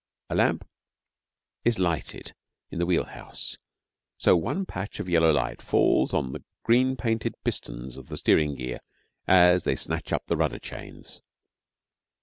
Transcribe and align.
A 0.31 0.35
lamp 0.35 0.67
is 1.63 1.77
lighted 1.77 2.33
in 2.71 2.79
the 2.79 2.87
wheel 2.87 3.03
house; 3.03 3.55
so 4.17 4.35
one 4.35 4.65
patch 4.65 4.99
of 4.99 5.07
yellow 5.07 5.29
light 5.31 5.61
falls 5.61 6.11
on 6.11 6.31
the 6.31 6.43
green 6.63 6.95
painted 6.97 7.35
pistons 7.43 7.97
of 7.97 8.07
the 8.09 8.17
steering 8.17 8.55
gear 8.55 8.79
as 9.27 9.63
they 9.63 9.75
snatch 9.75 10.11
up 10.11 10.25
the 10.25 10.37
rudder 10.37 10.57
chains. 10.57 11.21